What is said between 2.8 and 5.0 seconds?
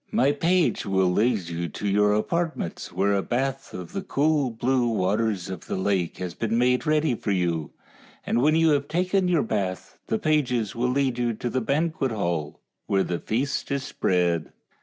where a bath of the cool blue THE ENCHANTED